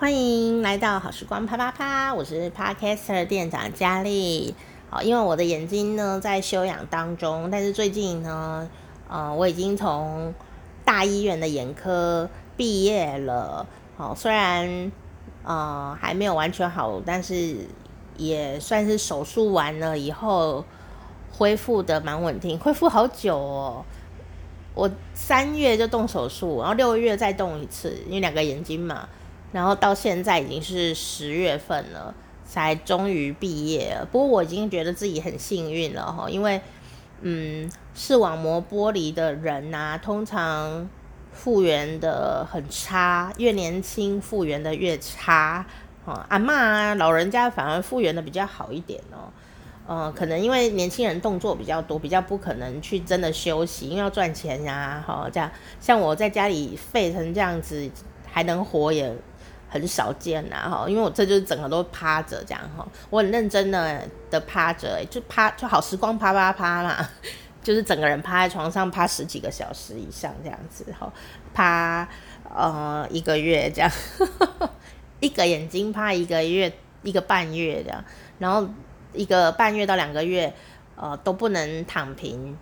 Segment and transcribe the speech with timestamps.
[0.00, 4.54] 欢迎来到好时光啪啪啪，我是 Podcaster 店长佳丽。
[4.88, 8.66] 好，因为我的眼睛呢在休养当中，但是最近呢，
[9.10, 10.32] 呃，我已经从
[10.86, 13.66] 大医院的眼科毕业了。
[13.98, 14.90] 好，虽然
[15.44, 17.58] 呃还没有完全好，但是
[18.16, 20.64] 也算是手术完了以后
[21.30, 23.84] 恢复的蛮稳定，恢复好久哦。
[24.74, 29.06] 我三月就动手术，然后六月再动一次，因为两个眼睛嘛。
[29.52, 33.96] 然后到现在已经是十月份了，才终于毕业。
[34.12, 36.60] 不过我已经觉得自己很幸运了哈，因为
[37.22, 40.88] 嗯，视网膜剥离的人呐、通常
[41.32, 45.66] 复原的很差，越年轻复原的越差。
[46.04, 49.28] 哦，阿嬷啊，老人家反而复原的比较好一点哦。
[49.86, 55.04] 嗯，可能因为年轻人动作比较多，比较不可能去真的休息，因为要赚钱呀。
[55.06, 57.90] 哈，这样像我在家里废成这样子
[58.30, 59.14] 还能活也。
[59.72, 67.08] 很少见呐，哈，因为我这就是整个都趴着这样哈，我很认真的的趴着，就趴就好时光趴趴趴嘛，
[67.62, 71.12] 就是整个人趴在床上趴十几个小时以上这样子哈，
[71.54, 72.08] 趴
[72.52, 73.88] 呃一个月这样，
[75.20, 76.72] 一个眼睛趴一个月
[77.04, 78.04] 一个半月这样，
[78.40, 78.68] 然后
[79.12, 80.52] 一个半月到两个月
[80.96, 82.56] 呃都不能躺平，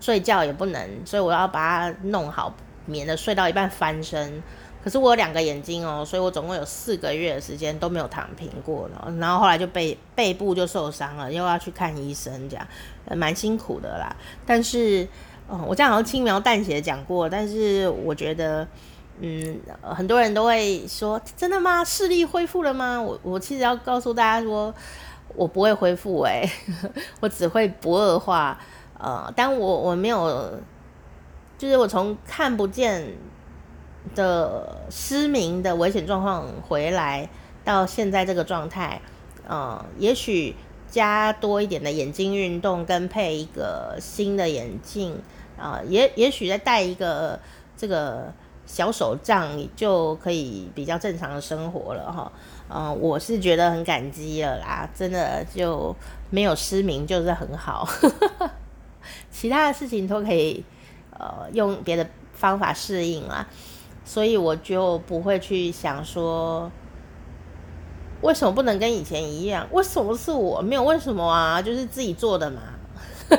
[0.00, 2.54] 睡觉也不能，所以我要把它弄好，
[2.86, 4.40] 免得睡到一半翻身。
[4.82, 12.66] 可是我有两个眼睛哦，所以我总共有四个月的时间都没有躺平过了，然后后来就背背部就受伤了，又要去看医生，这样
[13.14, 14.16] 蛮辛苦的啦。
[14.46, 15.06] 但是，
[15.48, 18.66] 哦，我这样好像轻描淡写的讲过，但是我觉得，
[19.20, 21.84] 嗯，很多人都会说，真的吗？
[21.84, 22.98] 视力恢复了吗？
[22.98, 24.74] 我我其实要告诉大家说，
[25.36, 26.50] 我不会恢复，诶，
[27.20, 28.58] 我只会不恶化，
[28.98, 30.58] 呃，但我我没有，
[31.58, 33.14] 就是我从看不见。
[34.14, 37.28] 的失明的危险状况回来
[37.64, 39.00] 到现在这个状态，
[39.46, 40.54] 呃，也许
[40.90, 45.20] 加多一点的眼睛运动，跟配一个新的眼镜，
[45.58, 47.38] 啊、也也许再戴一个
[47.76, 48.32] 这个
[48.66, 52.32] 小手杖，就可以比较正常的生活了哈。
[52.72, 55.94] 嗯、我是觉得很感激了啦，真的就
[56.30, 57.86] 没有失明就是很好，
[59.30, 60.64] 其他的事情都可以
[61.12, 63.46] 呃用别的方法适应啦。
[64.04, 66.70] 所以我就不会去想说，
[68.22, 69.66] 为什么不能跟以前一样？
[69.70, 70.60] 为什么是我？
[70.60, 72.60] 没有为什么啊，就是自己做的嘛。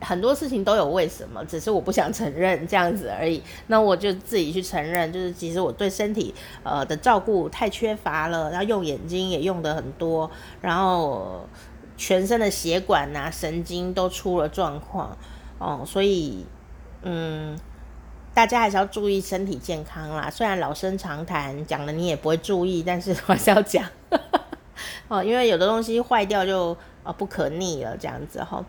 [0.00, 3.42] 很多事情都有为什么，只是我不想承认这样子而已。
[3.66, 6.32] 那我就自己去承认，就是其实我对身体
[6.62, 11.44] 呃的照顾太缺乏了，然后用眼睛也用得很多，然后
[11.96, 15.16] 全身的血管、啊、神经都出了状况
[15.58, 16.46] 哦，所以
[17.02, 17.58] 嗯。
[18.38, 20.30] 大家还是要注意身体健康啦。
[20.30, 23.84] 虽然老生常谈，讲了你也不会注意，但是还是要讲
[25.08, 28.64] 哦，因为有的东西坏掉就啊不可逆了，这样子哈。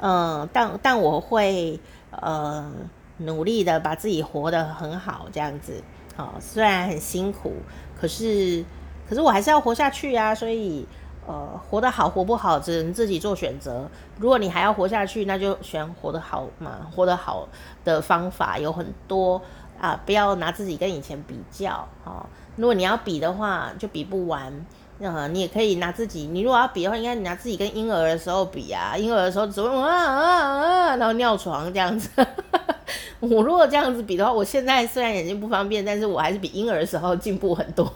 [0.00, 1.78] 嗯，但但我会
[2.12, 2.72] 呃
[3.18, 5.84] 努力的把自己活得很好，这样子。
[6.16, 7.52] 哦，虽然很辛苦，
[8.00, 8.64] 可是
[9.06, 10.86] 可是我还是要活下去呀，所以。
[11.26, 13.88] 呃，活得好，活不好，只能自己做选择。
[14.18, 16.78] 如果你还要活下去，那就选活得好嘛。
[16.94, 17.46] 活得好
[17.84, 19.40] 的方法有很多
[19.80, 21.86] 啊，不要拿自己跟以前比较。
[22.04, 22.26] 哦，
[22.56, 24.52] 如果你要比的话，就比不完。
[24.98, 28.96] 呃，你也可以拿自己，你如果要比的话，应该拿自己跟婴儿的时候比啊。
[28.96, 32.10] 婴儿的时候只会啊啊啊，然后尿床这样子。
[33.20, 37.86] 我如果这样子比的话，我现在虽然眼睛不方便，但是我还是比婴儿的时候进步很多。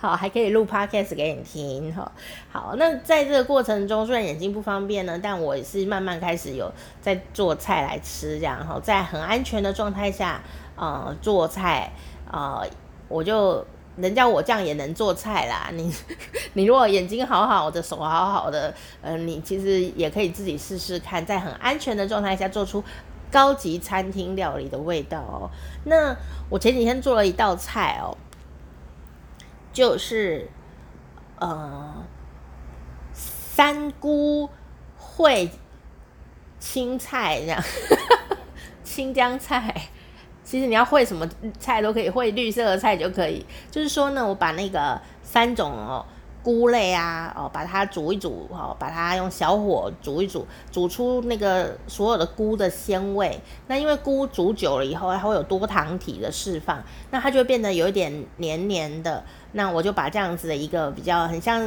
[0.00, 2.10] 好，还可以录 podcast 给你听哈。
[2.50, 6.72] 好，那在这个过程中，虽然眼睛不方便呢，但我也是慢慢开始有
[7.02, 10.40] 在做菜来吃，这样哈，在很安全的状态下，
[10.74, 11.92] 呃，做菜，
[12.32, 12.66] 呃，
[13.08, 13.62] 我就
[13.98, 15.68] 人家我这样也能做菜啦。
[15.76, 15.94] 你
[16.54, 18.72] 你如果眼睛好好的，手好好的，
[19.02, 22.82] 呃，你其实也可以自己试试看，在很安全的状态下做出
[23.30, 25.50] 高级餐厅料理的味道哦。
[25.84, 26.16] 那
[26.48, 28.16] 我前几天做了一道菜哦。
[29.72, 30.48] 就是，
[31.38, 31.94] 呃，
[33.12, 34.48] 三菇
[34.98, 35.48] 烩
[36.58, 37.62] 青菜这样，
[38.82, 39.88] 青江菜。
[40.42, 41.28] 其实你要烩什么
[41.58, 43.46] 菜都可以，烩绿色的菜就可以。
[43.70, 46.04] 就是说呢，我把那个三种哦。
[46.42, 53.38] 菇类啊，哦，把它煮一煮，哦，把它用小火煮一煮，煮出那个所有的菇的鲜味。
[53.66, 59.22] 那因为菇煮久了以后，它会有多糖体的释放，那它就会变得有一点黏黏的。
[59.52, 61.62] 那我就把这样子的一个比较很像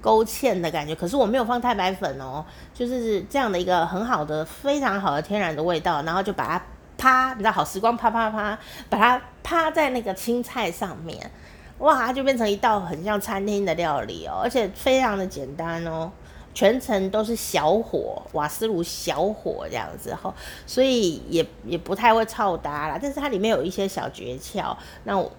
[0.00, 2.44] 勾芡的感觉，可是我没有放太白粉哦，
[2.74, 6.02] 就是这样的一个很好的、非常好的天然的味道。
[6.02, 6.64] 然后就把它
[6.98, 11.30] 啪，你知道，好时光啪啪啪，把它趴在那个青菜上面。
[11.78, 16.10] 哇，它就变成一道很像餐厅的料理哦，而且非常的简单哦。
[16.54, 20.34] 全程都是小火，瓦斯炉小火这样子哈，
[20.66, 22.98] 所以也也不太会臭搭啦。
[23.00, 25.30] 但是它里面有一些小诀窍，那我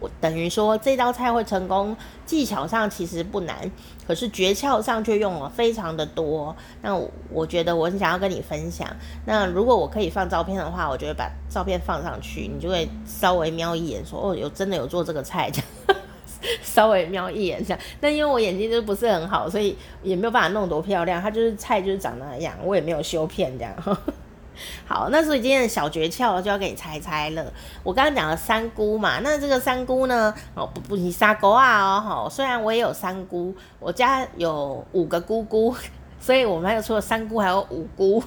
[0.00, 3.70] 我等于说这道菜会成功，技巧上其实不难，
[4.06, 6.54] 可是诀窍上却用了非常的多。
[6.80, 6.96] 那
[7.30, 8.88] 我，觉得我很想要跟你分享。
[9.26, 15.66] 那如果我可以放照片的话，我就会把照片放上去，你就会稍微瞄一眼说，哦，有真的有做这个菜这样。
[16.72, 21.20] 稍微瞄一眼这样，但因为我眼睛就不是很好，所以也没有办法弄多漂亮。
[21.20, 23.74] 它就是菜就是长那样，我也没有修片这样。
[24.86, 27.52] 好，那所以今天的小诀窍就要给你猜猜了。
[27.82, 30.32] 我刚刚讲了三姑嘛，那这个三姑呢？
[30.54, 35.74] 哦不不，你沙狗啊哦，好，虽然我也有三姑，我家有五个姑姑，
[36.18, 38.22] 所以我们还有除了三姑还有五姑。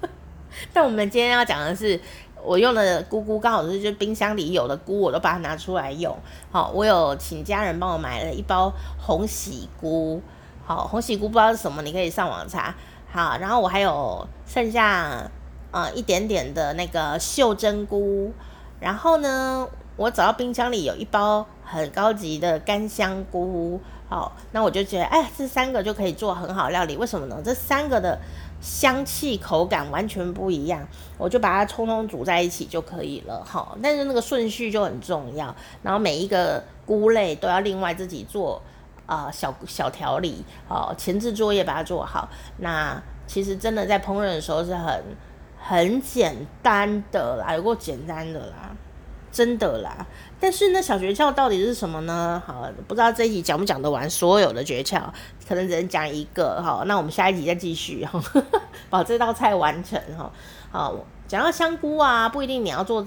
[0.74, 1.98] 但我们今天要讲的是。
[2.44, 6.16] 我用的菇菇刚好是就冰箱里有的菇，我都把它拿出来用。
[6.50, 10.22] 好，我有请家人帮我买了一包红喜菇。
[10.64, 12.74] 好，红喜菇不知道是什么，你可以上网查。
[13.10, 15.30] 好，然后我还有剩下
[15.70, 18.32] 呃一点点的那个秀珍菇。
[18.80, 23.80] 然后呢，我找到冰箱里有一包很高级的干香菇。
[24.08, 26.96] 好，那我就觉得，哎，这三个就可以做很好料理。
[26.96, 27.40] 为什么呢？
[27.44, 28.18] 这三个的。
[28.60, 33.76] 香气口感完全不一样，我就把它通通煮在一起就可以了哈。
[33.82, 38.60] 但是那个顺序就很重要，然后每一个菇类都要另外自己做
[39.06, 42.28] 啊、小小调理哦，前置作业把它做好。
[42.58, 45.04] 那其实真的在烹饪的时候是很
[45.58, 48.74] 很简单的啦，有够简单的啦。
[49.38, 50.04] 真的啦，
[50.40, 52.42] 但是呢，小诀窍到底是什么呢？
[52.44, 55.00] 好，不知道这一集讲不讲得完所有的诀窍，
[55.48, 56.60] 可能只能讲一个。
[56.60, 58.20] 好，那我们下一集再继续 哈，
[58.90, 60.28] 把这道菜完成哈。
[60.72, 60.92] 好，
[61.28, 63.06] 讲到香菇啊，不一定你要做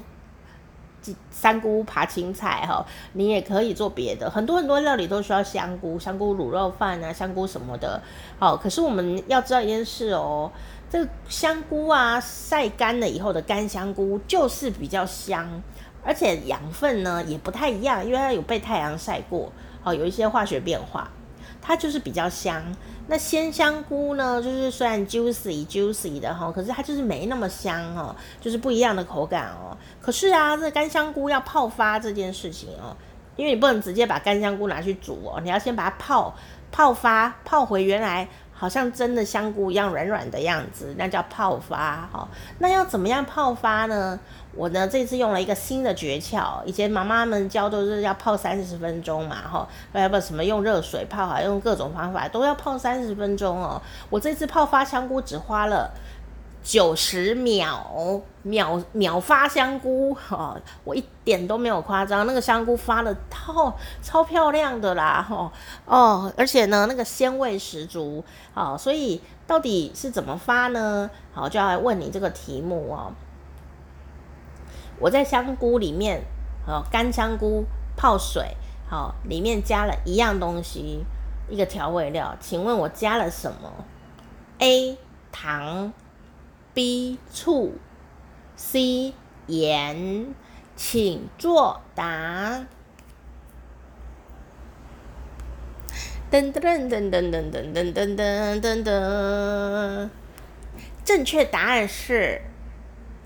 [1.29, 4.29] 三菇扒青菜哈，你也可以做别的。
[4.29, 8.01] 很多很多料理都需要香菇，香菇卤肉饭啊，香菇什么的。
[8.39, 10.49] 好，可是我们要知道一件事哦，
[10.89, 15.61] 这个香菇啊，晒干了以后的干香菇就是比较香。
[16.03, 19.51] 而且养分呢也不太一样，因为它有被太阳晒过，
[19.83, 21.09] 哦，有一些化学变化，
[21.61, 22.63] 它就是比较香。
[23.07, 29.77] 那鲜香菇呢，就是虽然 juicy juicy 的哈，可是它就是没那么香哦，就是不一样的口感哦。
[29.99, 32.95] 可是啊，这干香菇要泡发这件事情哦，
[33.35, 36.33] 因为你不能直接把干香菇拿去煮哦，你要先把它泡
[36.71, 38.27] 泡发，泡回原来。
[38.61, 42.27] 好像真的香菇一样软软的样子，那叫泡发哈。
[42.59, 44.19] 那要怎么样泡发呢？
[44.53, 53.81] 我呢这次用了一个新的诀窍，以前妈妈们教都是要泡三十分钟嘛哈，要不什么用热水泡啊，用各种方法都要泡三十分钟哦。
[54.11, 55.89] 我这次泡发香菇只花了。
[56.63, 65.51] 九十秒秒秒发香菇哈，我一点都没有夸张，那个香菇发的超超漂亮的啦哈
[65.85, 68.23] 哦，而且呢那个鲜味十足
[68.53, 71.09] 啊，所以到底是怎么发呢？
[71.33, 73.11] 好，就要来问你这个题目哦。
[74.99, 76.21] 我在香菇里面，
[76.67, 77.65] 好干香菇
[77.97, 78.55] 泡水，
[78.87, 81.03] 好里面加了一样东西，
[81.49, 83.71] 一个调味料，请问我加了什么
[84.59, 84.97] ？A
[85.31, 85.91] 糖。
[86.73, 87.73] B 醋
[88.55, 89.13] ，C
[89.47, 90.33] 盐，
[90.75, 92.65] 请作答。
[96.31, 100.09] 噔噔噔噔噔噔噔噔噔噔噔，
[101.03, 102.41] 正确答案是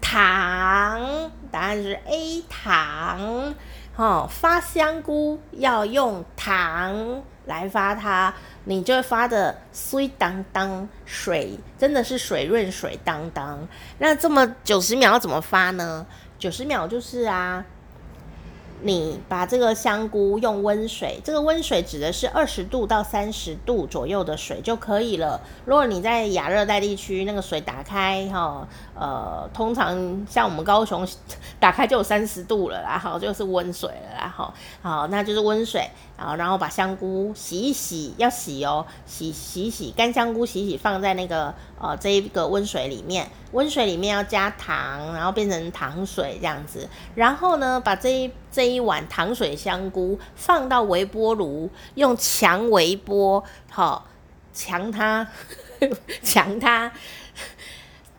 [0.02, 3.54] 糖，答案是 A 糖。
[3.96, 8.34] 哦，发香菇要用糖来发它。
[8.66, 13.68] 你就会发的水当当，水真的是水润水当当。
[14.00, 16.06] 那这么九十秒怎么发呢？
[16.40, 17.66] 九十秒就是啊。
[18.82, 25.40] 你把这个香菇用温水，这个温水指的是二十度到三十度左右的水就可以了。
[25.64, 31.08] 如果你在亚热带地区，那个水打开哈，呃，通常像我们高雄
[31.58, 54.08] 打开就有三十度了啦，好，就是温水了啦，好，好，那就是温水，好，然后把香菇洗一洗，要洗哦，洗洗洗干香菇洗洗放在那个呃这一个温水里面，温水里面要加糖，然后变成糖水这样子，然后呢把这一这一碗糖水香菇放到微波炉，用强微波，好，
[54.54, 55.28] 强它，
[56.24, 56.90] 强它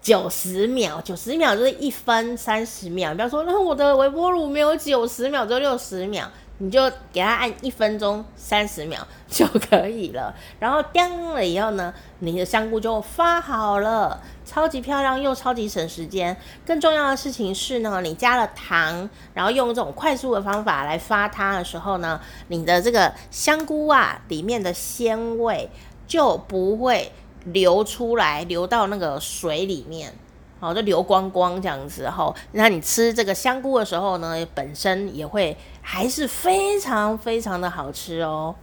[0.03, 3.11] 九十秒，九十秒就是一分三十秒。
[3.11, 10.35] 你不要说，那我的微波炉没有九十秒，只有六十秒，你就给它按一分钟三十秒 就可以了。
[10.59, 16.37] 然后叮了以后呢，你的香菇就发好了，超级漂亮又超级省时间。
[16.65, 25.69] 更重要的事情是呢，你加了糖，然后用这种快速的方法来发它的时候呢，你的这个香菇啊里面的鲜味
[26.07, 27.13] 就不会
[27.45, 30.15] 流出来，流到那个水里面。
[30.59, 38.55] 好，就流光光这样子，吼，那你吃这个香菇的时候呢，本身也会还是非常非常的好吃哦。